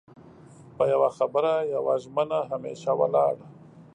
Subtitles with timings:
[0.75, 3.35] په يو خبره يوه ژمنه همېشه ولاړ